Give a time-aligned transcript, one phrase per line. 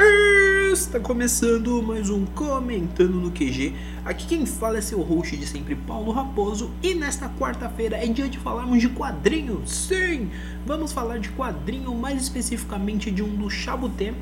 [0.00, 3.74] Está começando mais um Comentando no QG.
[4.04, 6.70] Aqui quem fala é seu host de sempre, Paulo Raposo.
[6.80, 9.68] E nesta quarta-feira é dia de falarmos de quadrinhos.
[9.68, 10.30] Sim,
[10.64, 14.14] vamos falar de quadrinho, mais especificamente de um do Chabutê,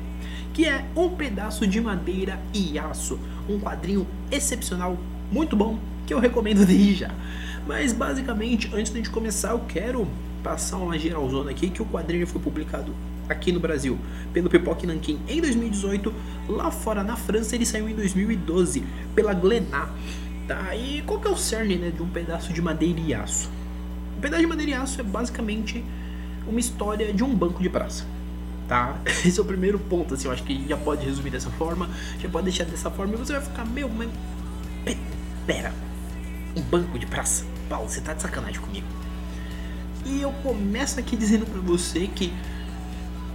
[0.51, 3.19] que é Um Pedaço de Madeira e Aço.
[3.47, 4.97] Um quadrinho excepcional,
[5.31, 7.11] muito bom, que eu recomendo desde já.
[7.67, 10.07] Mas basicamente, antes de começar, eu quero
[10.41, 12.95] passar uma geralzona aqui que o quadrinho foi publicado
[13.29, 13.97] aqui no Brasil
[14.33, 16.13] pelo Pipoque Nankin em 2018,
[16.47, 18.83] lá fora na França ele saiu em 2012
[19.15, 19.89] pela Glenat.
[20.47, 20.73] Tá?
[20.75, 23.49] E qual que é o cerne né, de um pedaço de madeira e aço?
[24.17, 25.83] Um pedaço de madeira e aço é basicamente
[26.47, 28.05] uma história de um banco de praça.
[28.67, 28.97] Tá?
[29.25, 31.89] Esse é o primeiro ponto, assim, eu acho que já pode resumir dessa forma,
[32.19, 34.09] já pode deixar dessa forma e você vai ficar, meu, mas.
[35.45, 35.73] Pera,
[36.55, 37.45] um banco de praça?
[37.69, 38.87] Paulo, você tá de sacanagem comigo.
[40.05, 42.33] E eu começo aqui dizendo para você que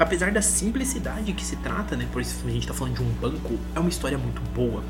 [0.03, 2.09] apesar da simplicidade que se trata, né?
[2.13, 4.83] Por isso a gente tá falando de um banco, é uma história muito boa.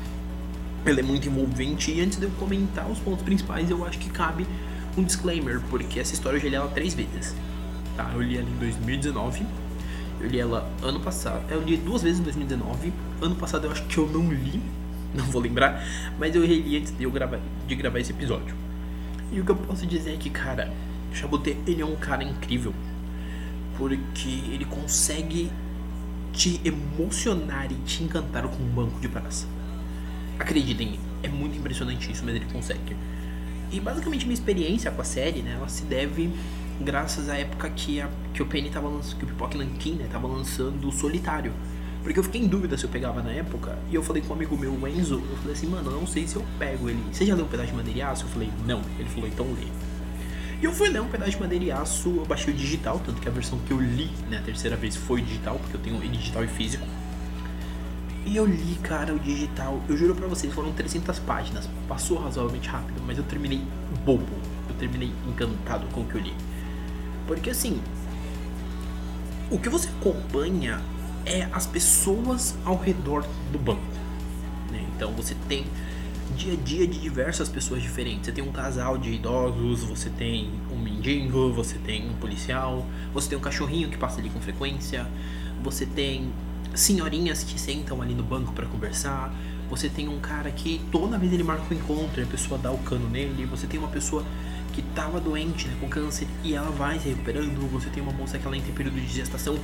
[0.85, 4.09] Ela é muito envolvente e antes de eu comentar os pontos principais, eu acho que
[4.09, 4.45] cabe
[4.97, 7.35] um disclaimer, porque essa história eu já li ela três vezes.
[7.95, 8.11] Tá?
[8.13, 9.45] Eu li ela em 2019,
[10.19, 12.91] eu li ela ano passado, eu li duas vezes em 2019.
[13.21, 14.59] Ano passado eu acho que eu não li,
[15.13, 15.85] não vou lembrar,
[16.17, 18.55] mas eu reli antes de eu gravar, de gravar esse episódio.
[19.31, 20.73] E o que eu posso dizer é que, cara,
[21.13, 22.73] Chaboté, ele é um cara incrível
[23.77, 25.51] porque ele consegue
[26.31, 29.47] te emocionar e te encantar com um banco de praça.
[30.39, 32.95] Acreditem, é muito impressionante isso, mas ele consegue.
[33.71, 36.31] E basicamente minha experiência com a série, né, ela se deve
[36.81, 40.07] graças à época que, a, que o Penny tava lançando, que o Pipoque Nankin, né,
[40.11, 41.53] tava lançando o Solitário.
[42.03, 44.35] Porque eu fiquei em dúvida se eu pegava na época, e eu falei com um
[44.35, 47.01] amigo meu, o Enzo, eu falei assim, mano, eu não sei se eu pego ele.
[47.11, 48.25] Você já leu um pedaço de madeira e aço?
[48.25, 48.81] Eu falei, não.
[48.99, 49.67] Ele falou, então lê.
[50.63, 53.19] E eu fui ler um pedaço de madeira e aço, eu baixei o digital, tanto
[53.19, 55.99] que a versão que eu li, né, a terceira vez foi digital, porque eu tenho
[56.09, 56.87] digital e físico.
[58.25, 62.69] E eu li, cara, o digital, eu juro pra vocês, foram 300 páginas, passou razoavelmente
[62.69, 63.61] rápido, mas eu terminei
[64.05, 64.25] bobo,
[64.69, 66.33] eu terminei encantado com o que eu li.
[67.27, 67.81] Porque assim,
[69.51, 70.81] o que você acompanha
[71.25, 73.83] é as pessoas ao redor do banco.
[74.71, 74.81] Né?
[74.95, 75.65] Então você tem
[76.33, 78.25] dia a dia de diversas pessoas diferentes.
[78.25, 83.29] Você tem um casal de idosos, você tem um mendigo, você tem um policial, você
[83.29, 85.07] tem um cachorrinho que passa ali com frequência,
[85.63, 86.31] você tem
[86.73, 89.33] senhorinhas que sentam ali no banco para conversar,
[89.69, 92.71] você tem um cara que toda vez ele marca um encontro e a pessoa dá
[92.71, 94.25] o cano nele, você tem uma pessoa
[94.71, 98.39] que estava doente né, com câncer e ela vai se recuperando, você tem uma moça
[98.39, 99.57] que ela entra em período de gestação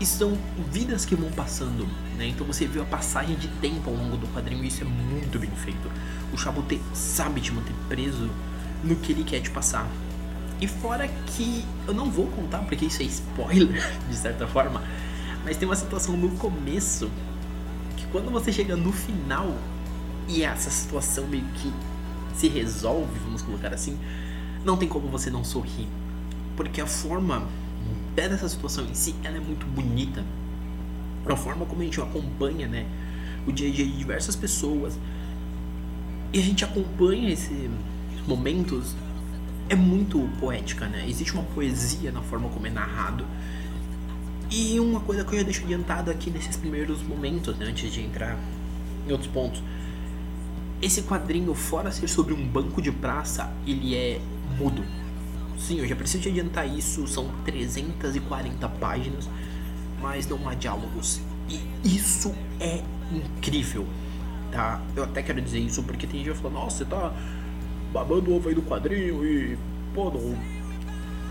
[0.00, 0.36] e são
[0.72, 2.26] vidas que vão passando, né?
[2.26, 5.38] Então você vê a passagem de tempo ao longo do quadrinho e isso é muito
[5.38, 5.90] bem feito.
[6.32, 8.28] O Chaboté sabe te manter preso
[8.82, 9.88] no que ele quer te passar.
[10.60, 14.82] E fora que eu não vou contar porque isso é spoiler de certa forma,
[15.44, 17.10] mas tem uma situação no começo
[17.96, 19.54] que quando você chega no final
[20.26, 21.72] e essa situação meio que
[22.34, 23.98] se resolve, vamos colocar assim,
[24.64, 25.86] não tem como você não sorrir.
[26.56, 27.46] Porque a forma
[28.14, 30.24] dessa situação em si, ela é muito bonita.
[31.26, 32.86] A forma como a gente acompanha, né,
[33.46, 34.98] o dia a dia de diversas pessoas.
[36.32, 37.70] E a gente acompanha esses
[38.26, 38.94] momentos
[39.68, 41.06] é muito poética, né?
[41.08, 43.24] Existe uma poesia na forma como é narrado.
[44.50, 48.02] E uma coisa que eu já deixo adiantado aqui nesses primeiros momentos, né, antes de
[48.02, 48.38] entrar
[49.08, 49.62] em outros pontos.
[50.82, 54.20] Esse quadrinho, fora ser sobre um banco de praça, ele é
[54.58, 54.84] mudo.
[55.58, 59.28] Sim, eu já preciso te adiantar isso, são 340 páginas,
[60.00, 61.20] mas não há diálogos.
[61.48, 62.82] E isso é
[63.12, 63.86] incrível,
[64.50, 64.80] tá?
[64.96, 67.12] Eu até quero dizer isso porque tem gente que fala, nossa, você tá
[67.92, 69.56] babando o ovo aí do quadrinho e,
[69.94, 70.36] pô, não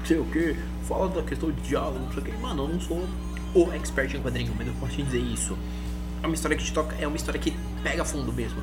[0.06, 0.55] sei o que,
[0.88, 2.31] fala da questão de diálogo, não sei o que.
[2.38, 3.05] Mano, eu não sou
[3.53, 5.57] o expert em quadrinho, mas eu posso te dizer isso.
[6.22, 7.53] É uma história que te toca, é uma história que
[7.84, 8.61] pega fundo mesmo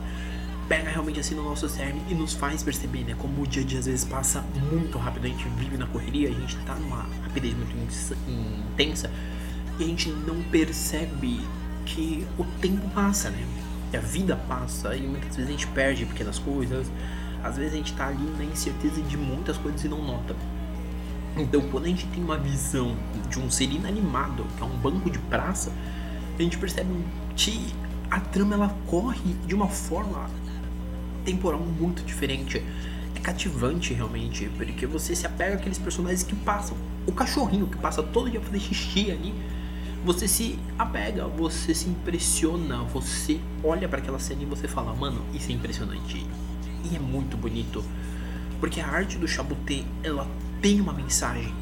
[0.70, 3.16] pega realmente assim no nosso cerne e nos faz perceber, né?
[3.18, 6.28] Como o dia a dia às vezes passa muito rápido, a gente vive na correria,
[6.28, 7.76] a gente tá numa rapidez muito
[8.28, 9.10] intensa
[9.80, 11.40] e a gente não percebe
[11.84, 13.44] que o tempo passa, né?
[13.90, 16.88] Que a vida passa e muitas vezes a gente perde pequenas coisas,
[17.42, 20.36] às vezes a gente tá ali na incerteza de muitas coisas e não nota.
[21.36, 22.94] Então, quando a gente tem uma visão
[23.28, 25.72] de um ser inanimado, que é um banco de praça,
[26.38, 26.90] a gente percebe
[27.34, 27.74] que
[28.08, 30.30] a trama ela corre de uma forma
[31.24, 32.62] temporal muito diferente.
[33.14, 36.76] É cativante realmente, porque você se apega àqueles personagens que passam.
[37.06, 39.34] O cachorrinho que passa todo dia fazer xixi ali.
[40.04, 45.22] Você se apega, você se impressiona, você olha para aquela cena e você fala, mano,
[45.34, 46.26] isso é impressionante.
[46.90, 47.84] E é muito bonito.
[48.58, 50.26] Porque a arte do Chabuté, ela
[50.62, 51.52] tem uma mensagem.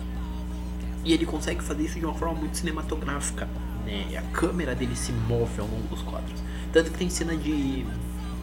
[1.05, 3.49] E ele consegue fazer isso de uma forma muito cinematográfica.
[3.85, 4.17] né?
[4.19, 6.41] A câmera dele se move ao longo dos quadros.
[6.73, 7.87] Tanto que tem cena de.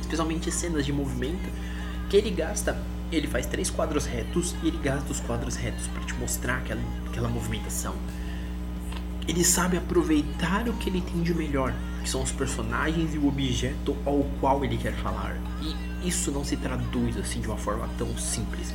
[0.02, 1.50] Especialmente cenas de movimento.
[2.10, 2.78] Que ele gasta.
[3.12, 6.82] Ele faz três quadros retos e ele gasta os quadros retos para te mostrar aquela,
[7.08, 7.94] aquela movimentação.
[9.28, 13.28] Ele sabe aproveitar o que ele tem de melhor, que são os personagens e o
[13.28, 15.38] objeto ao qual ele quer falar.
[15.62, 18.74] E isso não se traduz assim de uma forma tão simples.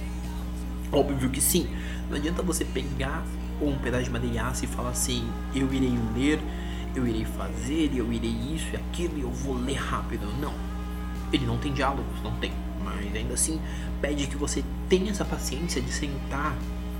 [0.92, 1.68] Óbvio que sim,
[2.08, 3.24] não adianta você pegar
[3.62, 6.40] um pedaço de madeiraço e falar assim: eu irei ler,
[6.94, 10.26] eu irei fazer, eu irei isso e aquilo e eu vou ler rápido.
[10.40, 10.69] Não.
[11.32, 12.52] Ele não tem diálogos, não tem.
[12.82, 13.60] Mas ainda assim,
[14.00, 16.56] pede que você tenha essa paciência de sentar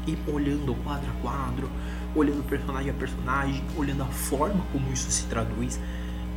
[0.06, 1.70] e olhando quadro a quadro,
[2.14, 5.80] olhando personagem a personagem, olhando a forma como isso se traduz,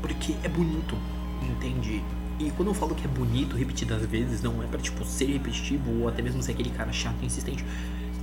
[0.01, 0.97] porque é bonito,
[1.41, 2.03] entende?
[2.39, 6.01] E quando eu falo que é bonito repetidas vezes, não é para tipo ser repetitivo
[6.01, 7.63] ou até mesmo ser aquele cara chato e insistente.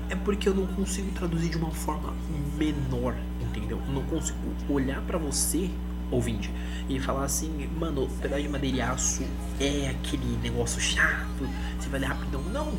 [0.08, 2.12] É porque eu não consigo traduzir de uma forma
[2.58, 3.80] menor, entendeu?
[3.86, 4.38] Eu não consigo
[4.68, 5.70] olhar para você,
[6.10, 6.50] ouvinte,
[6.88, 9.22] e falar assim, mano, pedaço de madeiraço
[9.60, 11.48] é aquele negócio chato,
[11.78, 12.42] você vai ler rapidão.
[12.52, 12.72] Não!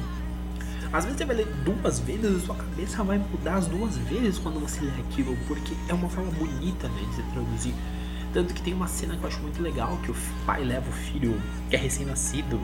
[0.94, 4.38] Às vezes você vai ler duas vezes e sua cabeça vai mudar as duas vezes
[4.38, 7.74] quando você lê aquilo, porque é uma forma bonita né, de se traduzir.
[8.34, 10.94] Tanto que tem uma cena que eu acho muito legal, que o pai leva o
[10.94, 12.60] filho, que é recém-nascido.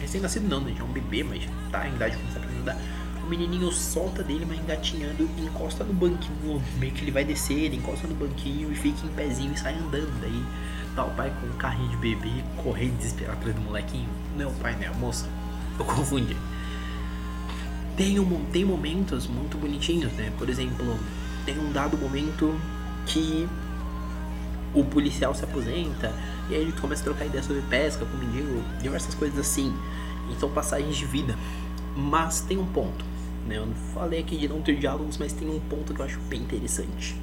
[0.00, 0.74] Recém-nascido não, né?
[0.76, 2.76] Já é um bebê, mas tá em idade de começar a andar.
[3.32, 8.06] Menininho solta dele, mas engatinhando, encosta no banquinho, meio que ele vai descer, ele encosta
[8.06, 10.20] no banquinho e fica em pezinho e sai andando.
[10.20, 10.44] Daí
[10.94, 14.06] tá o pai com um carrinho de bebê, correndo desesperado atrás do molequinho.
[14.36, 14.88] Não é pai, né?
[14.88, 15.26] A moça.
[15.78, 16.36] Eu confundi.
[17.96, 20.30] Tem, um, tem momentos muito bonitinhos, né?
[20.36, 20.98] Por exemplo,
[21.46, 22.54] tem um dado momento
[23.06, 23.48] que
[24.74, 26.14] o policial se aposenta
[26.50, 29.74] e aí ele começa a trocar ideia sobre pesca com o mendigo, diversas coisas assim.
[30.30, 31.34] E são passagens de vida.
[31.96, 33.02] Mas tem um ponto,
[33.46, 33.58] né?
[33.58, 36.20] Eu não falei aqui de não ter diálogos, mas tem um ponto que eu acho
[36.22, 37.16] bem interessante.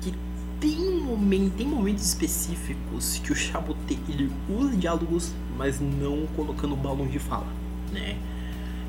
[0.00, 0.14] Que
[0.60, 7.06] tem momento, tem momentos específicos que o Chaboté ele usa diálogos, mas não colocando balão
[7.06, 7.48] de fala,
[7.92, 8.16] né?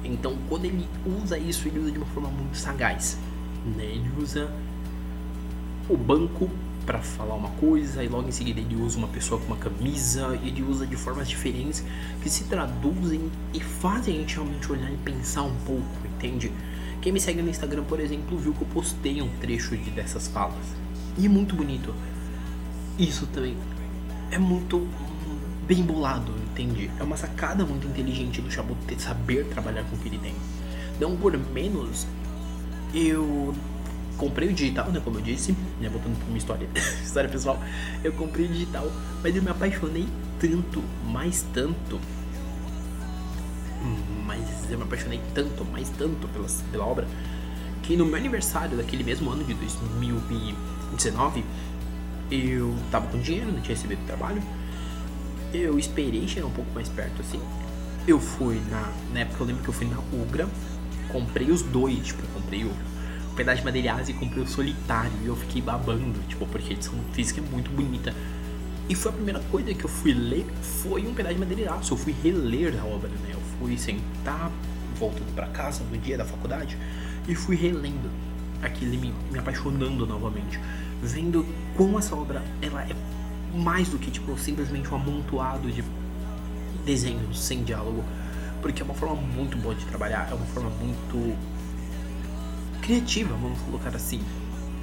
[0.04, 0.88] Então, quando ele
[1.22, 3.18] usa isso, ele usa de uma forma muito sagaz,
[3.76, 3.86] né?
[3.86, 4.52] Ele usa
[5.90, 6.50] o banco
[6.88, 10.40] para falar uma coisa e logo em seguida ele usa uma pessoa com uma camisa,
[10.42, 11.84] ele usa de formas diferentes
[12.24, 16.50] que se traduzem e fazem a gente realmente olhar e pensar um pouco, entende?
[17.02, 20.30] Quem me segue no Instagram, por exemplo, viu que eu postei um trecho de dessas
[20.30, 20.66] falas.
[21.18, 21.94] E é muito bonito.
[22.98, 23.58] Isso também
[24.32, 24.88] é muito
[25.68, 26.90] bem bolado, entende?
[26.98, 30.34] É uma sacada muito inteligente do Chabot ter saber trabalhar com o que ele tem.
[31.00, 32.08] Não por menos,
[32.94, 33.54] eu
[34.18, 35.00] comprei o digital, né?
[35.04, 35.88] Como eu disse, né?
[35.90, 36.68] Voltando pra uma história,
[37.04, 37.62] história pessoal,
[38.04, 38.92] eu comprei o digital,
[39.24, 40.08] mas eu me apaixonei
[40.40, 42.00] tanto, mais tanto.
[44.26, 47.08] Mas eu me apaixonei tanto, mais tanto pela, pela obra,
[47.84, 51.46] que no meu aniversário daquele mesmo ano de 2019,
[52.30, 54.42] eu tava com dinheiro, não tinha recebido trabalho.
[55.54, 57.40] Eu esperei chegar um pouco mais perto assim.
[58.06, 58.92] Eu fui na.
[59.14, 60.48] Na época eu lembro que eu fui na Ugra,
[61.10, 62.72] comprei os dois, tipo, comprei o
[63.38, 65.12] pedaço de madeiraço e comprei o solitário.
[65.24, 68.14] E eu fiquei babando, tipo, porque a edição física é muito bonita.
[68.90, 71.94] E foi a primeira coisa que eu fui ler, foi um pedaço de madeiraço.
[71.94, 73.32] Eu fui reler a obra, né?
[73.34, 74.52] Eu fui sentar,
[74.98, 76.78] voltando para casa no dia da faculdade,
[77.28, 78.10] e fui relendo
[78.62, 80.60] aquilo me, me apaixonando novamente.
[81.02, 81.46] Vendo
[81.76, 82.96] como essa obra, ela é
[83.56, 85.84] mais do que, tipo, simplesmente um amontoado de
[86.86, 88.04] desenhos sem diálogo.
[88.62, 91.38] Porque é uma forma muito boa de trabalhar, é uma forma muito
[92.88, 94.22] criativa, vamos colocar assim.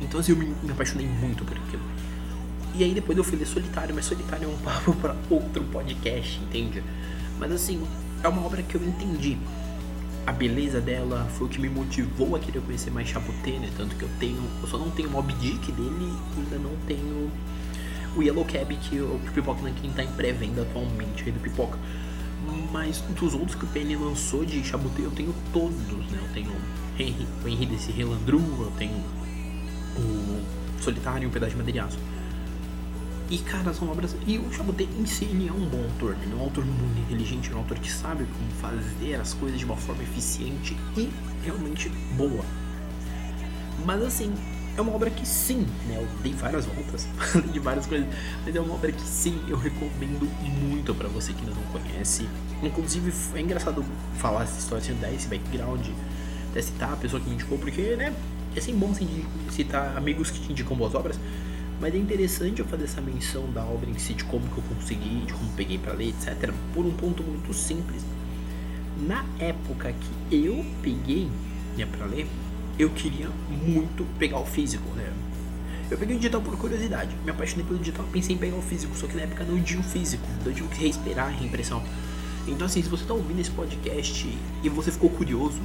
[0.03, 1.83] Então assim, eu me, me apaixonei muito por aquilo.
[2.75, 6.39] E aí depois eu fui ler Solitário, mas Solitário é um papo para outro podcast,
[6.43, 6.85] entende?
[7.39, 7.83] Mas assim,
[8.23, 9.39] é uma obra que eu entendi.
[10.27, 13.71] A beleza dela foi o que me motivou a querer conhecer mais Chapoté, né?
[13.77, 14.43] Tanto que eu tenho.
[14.63, 17.31] Eu só não tenho o Mob Dick dele e ainda não tenho
[18.17, 21.79] o Yellow Cab que o Pipoca Nankin tá em pré-venda atualmente aí do Pipoca.
[22.73, 25.77] Mas dos outros que o PN lançou de Chaboté eu tenho todos,
[26.11, 26.19] né?
[26.21, 26.53] Eu tenho
[26.99, 28.97] Henry, o Henry desse Relandru, eu tenho
[29.97, 30.45] o
[30.81, 31.99] Solitário e o Pedaço de Madeiraço.
[33.31, 34.15] E, cara, são obras.
[34.27, 37.01] E o Chaboté em si ele é um bom autor, ele é um autor muito
[37.01, 41.11] inteligente, é um autor que sabe como fazer as coisas de uma forma eficiente e
[41.43, 42.45] realmente boa.
[43.85, 44.33] Mas assim,
[44.77, 45.97] é uma obra que sim, né?
[45.97, 47.07] Eu dei várias voltas
[47.53, 48.07] de várias coisas,
[48.45, 52.29] mas é uma obra que sim, eu recomendo muito para você que ainda não conhece.
[52.63, 53.85] Inclusive, é engraçado
[54.17, 55.87] falar essa história, assim, dar esse background
[56.51, 58.15] até citar a pessoa que me indicou, porque, né,
[58.55, 61.19] é sempre bom assim, citar amigos que te indicam boas obras,
[61.81, 64.65] mas é interessante eu fazer essa menção da obra em si, de como que eu
[64.77, 68.03] consegui, de como peguei para ler, etc, por um ponto muito simples.
[69.07, 71.29] Na época que eu peguei
[71.77, 72.29] né, para ler,
[72.79, 75.13] eu queria muito pegar o físico, né?
[75.91, 78.97] Eu peguei o digital por curiosidade, me apaixonei pelo digital, pensei em pegar o físico,
[78.97, 81.83] só que na época não tinha o físico, então eu tive que respirar a reimpressão.
[82.49, 85.61] Então assim, se você tá ouvindo esse podcast e você ficou curioso,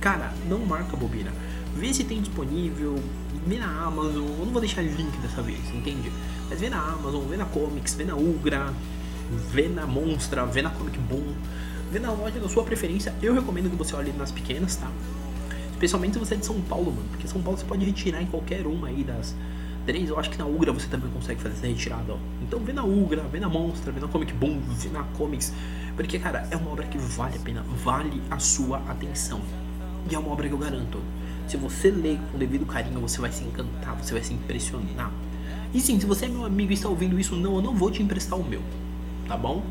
[0.00, 1.32] cara, não marca bobeira.
[1.76, 2.96] Vê se tem disponível,
[3.46, 6.10] vê na Amazon, eu não vou deixar link dessa vez, entende?
[6.48, 8.72] Mas vê na Amazon, vê na Comics, vê na Ugra,
[9.50, 11.34] vê na Monstra, vê na Comic Boom,
[11.90, 13.14] vê na loja da sua preferência.
[13.22, 14.90] Eu recomendo que você olhe nas pequenas, tá?
[15.74, 17.06] Especialmente se você é de São Paulo, mano.
[17.10, 19.34] Porque São Paulo você pode retirar em qualquer uma aí das
[19.84, 20.08] três.
[20.08, 22.16] Eu acho que na Ugra você também consegue fazer essa retirada, ó.
[22.40, 25.52] Então vê na Ugra, vê na Monstra, vê na Comic Boom, vê na Comics.
[25.96, 29.40] Porque, cara, é uma obra que vale a pena, vale a sua atenção.
[30.10, 31.00] E é uma obra que eu garanto.
[31.48, 35.12] Se você ler com devido carinho, você vai se encantar, você vai se impressionar.
[35.74, 37.90] E sim, se você é meu amigo e está ouvindo isso, não, eu não vou
[37.90, 38.62] te emprestar o meu,
[39.26, 39.62] tá bom?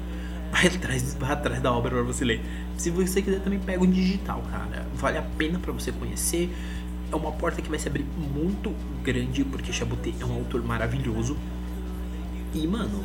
[0.54, 2.40] Vai atrás, vai atrás da obra para você ler.
[2.78, 4.86] Se você quiser também pega o digital, cara.
[4.94, 6.56] Vale a pena para você conhecer.
[7.12, 11.36] É uma porta que vai se abrir muito grande, porque Chabuté é um autor maravilhoso.
[12.54, 13.04] E, mano,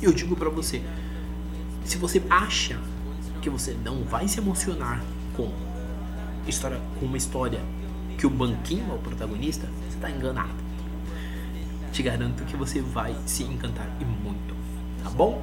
[0.00, 0.82] eu digo para você,
[1.84, 2.78] se você acha
[3.42, 5.02] que você não vai se emocionar
[5.36, 5.50] com
[6.46, 7.60] história com uma história
[8.16, 10.64] que o banquinho é o protagonista, você tá enganado
[11.94, 14.52] te garanto que você vai se encantar e muito,
[15.00, 15.40] tá bom?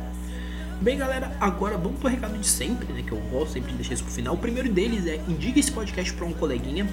[0.81, 3.03] Bem, galera, agora vamos pro recado de sempre, né?
[3.03, 4.33] Que eu gosto sempre de deixar isso pro final.
[4.33, 6.89] O primeiro deles é indica esse podcast pra um coleguinha,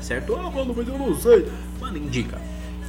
[0.00, 0.36] certo?
[0.36, 1.50] Ah, mano, mas eu não sei.
[1.80, 2.40] Mano, indica.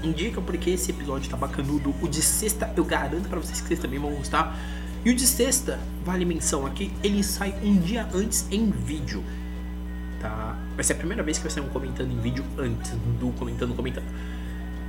[0.04, 1.96] Indica porque esse episódio tá bacanudo.
[2.04, 4.56] O de sexta, eu garanto para vocês que vocês também vão gostar.
[5.04, 9.24] E o de sexta, vale menção aqui, ele sai um dia antes em vídeo.
[10.20, 10.56] Tá?
[10.75, 13.75] Vai ser a primeira vez que vai sair um comentando em vídeo antes do comentando
[13.75, 14.06] comentando.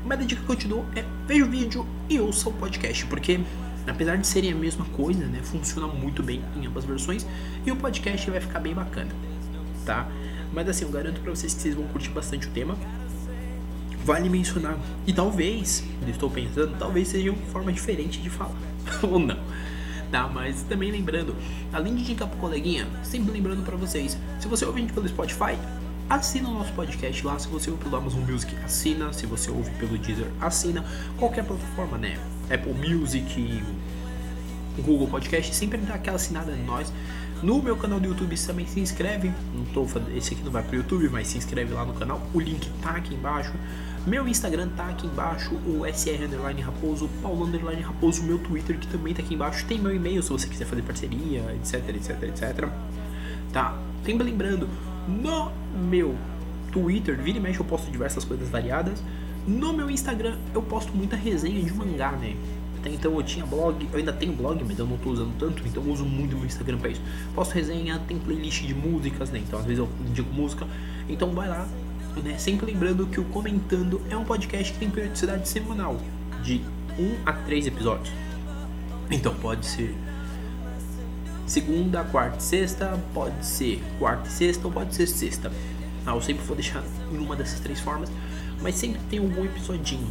[0.05, 3.07] Mas a dica que eu te dou é veja o vídeo e ouça o podcast,
[3.07, 3.41] porque
[3.87, 7.27] apesar de serem a mesma coisa, né, funciona muito bem em ambas versões
[7.65, 9.11] e o podcast vai ficar bem bacana,
[9.85, 10.09] tá?
[10.53, 12.77] Mas assim, eu garanto para vocês que vocês vão curtir bastante o tema.
[14.05, 18.57] Vale mencionar, e talvez, estou pensando, talvez seja uma forma diferente de falar,
[19.03, 19.39] ou não.
[20.11, 21.35] Tá, mas também lembrando,
[21.73, 25.09] além de indicar pro coleguinha, sempre lembrando para vocês, se você ouve a gente pelo
[25.09, 25.57] Spotify,
[26.15, 27.39] assina o nosso podcast lá.
[27.39, 29.13] Se você ouve pelo Amazon Music, assina.
[29.13, 30.85] Se você ouve pelo Deezer, assina.
[31.19, 32.19] Qualquer plataforma, né?
[32.51, 33.63] Apple Music,
[34.79, 36.93] Google Podcast, sempre dá aquela assinada em nós.
[37.43, 39.33] No meu canal do YouTube também se inscreve.
[39.55, 42.21] Não tô, esse aqui não vai pro YouTube, mas se inscreve lá no canal.
[42.33, 43.53] O link tá aqui embaixo.
[44.07, 48.89] Meu Instagram tá aqui embaixo, o SR Underline Raposo, Paulo Underline Raposo, meu Twitter que
[48.89, 49.65] também tá aqui embaixo.
[49.67, 52.69] Tem meu e-mail se você quiser fazer parceria, etc, etc, etc.
[53.53, 53.79] Tá?
[54.05, 54.69] Sempre lembrando,
[55.09, 55.53] no
[55.89, 56.17] meu
[56.71, 59.03] Twitter, vira e mexe eu posto diversas coisas variadas.
[59.47, 62.37] No meu Instagram eu posto muita resenha de mangá, né?
[62.79, 65.63] Até então eu tinha blog, eu ainda tenho blog, mas eu não tô usando tanto,
[65.67, 67.01] então eu uso muito meu Instagram pra isso.
[67.35, 69.39] Posto resenha, tem playlist de músicas, né?
[69.39, 70.67] Então às vezes eu indico música.
[71.09, 71.69] Então vai lá,
[72.25, 72.37] né?
[72.39, 75.97] Sempre lembrando que o Comentando é um podcast que tem periodicidade semanal,
[76.43, 76.61] de
[76.99, 78.13] 1 a 3 episódios.
[79.11, 79.95] Então pode ser
[81.53, 85.53] segunda, quarta e sexta, pode ser quarta e sexta ou pode ser sexta.
[86.07, 86.83] Ah, eu sempre vou deixar
[87.13, 88.11] em uma dessas três formas,
[88.63, 90.09] mas sempre tem algum episodinho.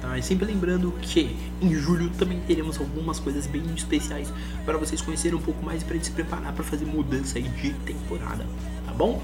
[0.00, 0.18] Tá?
[0.18, 4.32] E sempre lembrando que em julho também teremos algumas coisas bem especiais
[4.64, 7.72] para vocês conhecerem um pouco mais e para se preparar para fazer mudança aí de
[7.72, 8.44] temporada,
[8.84, 9.22] tá bom?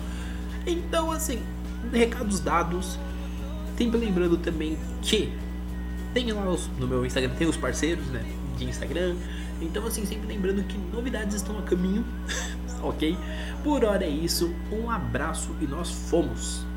[0.65, 1.41] Então, assim,
[1.93, 2.97] recados dados.
[3.77, 5.33] Sempre lembrando também que
[6.15, 8.25] tem lá os, no meu Instagram, tem os parceiros, né?
[8.57, 9.17] De Instagram,
[9.61, 12.05] então, assim, sempre lembrando que novidades estão a caminho,
[12.83, 13.17] ok?
[13.63, 16.70] Por hora é isso, um abraço e nós fomos!